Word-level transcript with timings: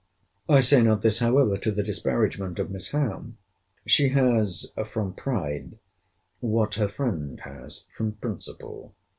I 0.49 0.61
say 0.61 0.81
not 0.81 1.03
this, 1.03 1.19
however, 1.19 1.57
to 1.57 1.71
the 1.71 1.83
disparagement 1.83 2.57
of 2.57 2.71
Miss 2.71 2.89
Howe. 2.89 3.33
She 3.85 4.09
has 4.09 4.71
from 4.87 5.13
pride, 5.13 5.77
what 6.39 6.73
her 6.73 6.87
friend 6.89 7.39
has 7.41 7.85
from 7.95 8.13
principle. 8.13 8.95